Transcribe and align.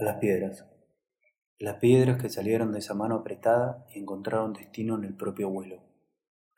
a 0.00 0.04
las 0.04 0.16
piedras. 0.16 0.64
Las 1.58 1.76
piedras 1.76 2.20
que 2.22 2.30
salieron 2.30 2.72
de 2.72 2.78
esa 2.78 2.94
mano 2.94 3.16
apretada 3.16 3.84
y 3.94 3.98
encontraron 3.98 4.54
destino 4.54 4.96
en 4.96 5.04
el 5.04 5.14
propio 5.14 5.50
vuelo. 5.50 5.82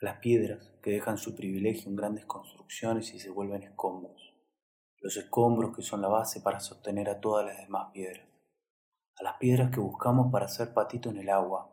Las 0.00 0.18
piedras 0.18 0.72
que 0.80 0.92
dejan 0.92 1.18
su 1.18 1.34
privilegio 1.34 1.91
en 1.91 1.97
grandes 1.97 2.25
construcciones 2.25 3.13
y 3.15 3.18
se 3.18 3.31
vuelven 3.31 3.65
escombros. 3.65 4.33
Los 5.00 5.17
escombros 5.17 5.75
que 5.75 5.83
son 5.83 6.02
la 6.02 6.08
base 6.08 6.41
para 6.41 6.60
sostener 6.60 7.08
a 7.08 7.20
todas 7.20 7.44
las 7.44 7.58
demás 7.58 7.91
piedras. 7.92 8.29
A 9.18 9.25
las 9.25 9.39
piedras 9.39 9.72
que 9.72 9.80
buscamos 9.80 10.30
para 10.30 10.45
hacer 10.45 10.72
patito 10.72 11.11
en 11.11 11.16
el 11.16 11.29
agua. 11.29 11.68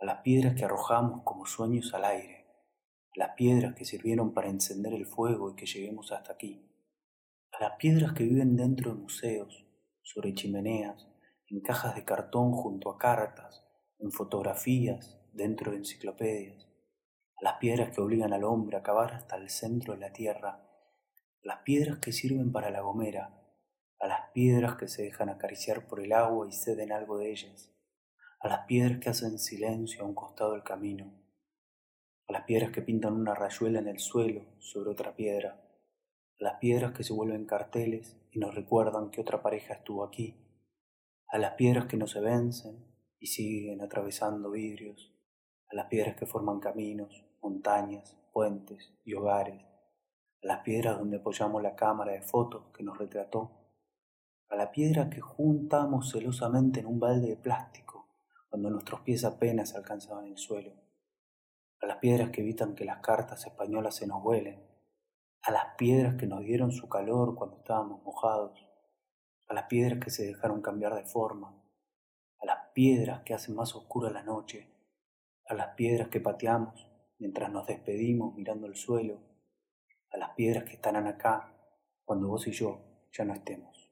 A 0.00 0.04
las 0.04 0.22
piedras 0.22 0.56
que 0.56 0.64
arrojamos 0.64 1.22
como 1.22 1.46
sueños 1.46 1.94
al 1.94 2.06
aire. 2.06 2.46
A 3.14 3.20
las 3.20 3.30
piedras 3.36 3.76
que 3.76 3.84
sirvieron 3.84 4.34
para 4.34 4.48
encender 4.48 4.94
el 4.94 5.06
fuego 5.06 5.52
y 5.52 5.54
que 5.54 5.66
lleguemos 5.66 6.10
hasta 6.10 6.32
aquí. 6.32 6.68
A 7.52 7.62
las 7.62 7.76
piedras 7.76 8.14
que 8.14 8.24
viven 8.24 8.56
dentro 8.56 8.92
de 8.92 9.00
museos, 9.00 9.67
sobre 10.08 10.32
chimeneas, 10.32 11.06
en 11.50 11.60
cajas 11.60 11.94
de 11.94 12.02
cartón 12.02 12.52
junto 12.52 12.90
a 12.90 12.96
cartas, 12.96 13.62
en 13.98 14.10
fotografías, 14.10 15.20
dentro 15.34 15.70
de 15.70 15.78
enciclopedias, 15.78 16.66
a 17.36 17.44
las 17.44 17.54
piedras 17.58 17.94
que 17.94 18.00
obligan 18.00 18.32
al 18.32 18.44
hombre 18.44 18.78
a 18.78 18.82
cavar 18.82 19.12
hasta 19.12 19.36
el 19.36 19.50
centro 19.50 19.92
de 19.92 20.00
la 20.00 20.12
tierra, 20.14 20.48
a 20.48 21.46
las 21.46 21.58
piedras 21.58 21.98
que 21.98 22.12
sirven 22.12 22.52
para 22.52 22.70
la 22.70 22.80
gomera, 22.80 23.38
a 24.00 24.06
las 24.06 24.30
piedras 24.32 24.76
que 24.76 24.88
se 24.88 25.02
dejan 25.02 25.28
acariciar 25.28 25.86
por 25.86 26.00
el 26.00 26.12
agua 26.14 26.48
y 26.48 26.52
ceden 26.52 26.90
algo 26.90 27.18
de 27.18 27.30
ellas, 27.30 27.70
a 28.40 28.48
las 28.48 28.60
piedras 28.60 29.00
que 29.00 29.10
hacen 29.10 29.38
silencio 29.38 30.02
a 30.02 30.06
un 30.06 30.14
costado 30.14 30.52
del 30.52 30.62
camino, 30.62 31.12
a 32.28 32.32
las 32.32 32.44
piedras 32.44 32.70
que 32.70 32.80
pintan 32.80 33.12
una 33.12 33.34
rayuela 33.34 33.78
en 33.80 33.88
el 33.88 33.98
suelo 33.98 34.46
sobre 34.58 34.90
otra 34.90 35.14
piedra, 35.14 35.67
a 36.40 36.44
las 36.44 36.58
piedras 36.58 36.92
que 36.92 37.02
se 37.02 37.12
vuelven 37.12 37.46
carteles 37.46 38.16
y 38.30 38.38
nos 38.38 38.54
recuerdan 38.54 39.10
que 39.10 39.20
otra 39.20 39.42
pareja 39.42 39.74
estuvo 39.74 40.04
aquí, 40.04 40.36
a 41.28 41.38
las 41.38 41.54
piedras 41.54 41.86
que 41.86 41.96
no 41.96 42.06
se 42.06 42.20
vencen 42.20 42.84
y 43.18 43.26
siguen 43.26 43.82
atravesando 43.82 44.50
vidrios, 44.50 45.12
a 45.70 45.74
las 45.74 45.86
piedras 45.86 46.16
que 46.16 46.26
forman 46.26 46.60
caminos, 46.60 47.24
montañas, 47.42 48.16
puentes 48.32 48.94
y 49.04 49.14
hogares, 49.14 49.62
a 50.42 50.46
las 50.46 50.60
piedras 50.60 50.98
donde 50.98 51.16
apoyamos 51.16 51.62
la 51.62 51.74
cámara 51.74 52.12
de 52.12 52.22
fotos 52.22 52.72
que 52.72 52.84
nos 52.84 52.96
retrató, 52.96 53.58
a 54.48 54.56
la 54.56 54.70
piedra 54.70 55.10
que 55.10 55.20
juntamos 55.20 56.10
celosamente 56.10 56.80
en 56.80 56.86
un 56.86 57.00
balde 57.00 57.28
de 57.28 57.36
plástico 57.36 58.08
cuando 58.48 58.70
nuestros 58.70 59.00
pies 59.00 59.24
apenas 59.24 59.74
alcanzaban 59.74 60.26
el 60.26 60.38
suelo, 60.38 60.72
a 61.82 61.86
las 61.86 61.98
piedras 61.98 62.30
que 62.30 62.40
evitan 62.40 62.74
que 62.74 62.84
las 62.84 63.00
cartas 63.00 63.44
españolas 63.44 63.96
se 63.96 64.06
nos 64.06 64.22
vuelen, 64.22 64.67
a 65.42 65.50
las 65.50 65.76
piedras 65.76 66.16
que 66.16 66.26
nos 66.26 66.40
dieron 66.44 66.72
su 66.72 66.88
calor 66.88 67.34
cuando 67.34 67.58
estábamos 67.58 68.02
mojados, 68.02 68.66
a 69.46 69.54
las 69.54 69.64
piedras 69.64 69.98
que 70.02 70.10
se 70.10 70.26
dejaron 70.26 70.60
cambiar 70.60 70.94
de 70.94 71.04
forma, 71.04 71.62
a 72.40 72.46
las 72.46 72.72
piedras 72.74 73.22
que 73.22 73.34
hacen 73.34 73.54
más 73.54 73.74
oscura 73.74 74.10
la 74.10 74.22
noche, 74.22 74.68
a 75.46 75.54
las 75.54 75.74
piedras 75.74 76.08
que 76.08 76.20
pateamos 76.20 76.86
mientras 77.18 77.50
nos 77.50 77.66
despedimos 77.66 78.34
mirando 78.34 78.66
el 78.66 78.76
suelo, 78.76 79.20
a 80.10 80.18
las 80.18 80.30
piedras 80.30 80.64
que 80.64 80.74
estarán 80.74 81.06
acá 81.06 81.54
cuando 82.04 82.28
vos 82.28 82.46
y 82.46 82.52
yo 82.52 82.80
ya 83.12 83.24
no 83.24 83.34
estemos. 83.34 83.90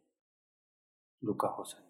Lucas 1.21 1.51
José. 1.53 1.87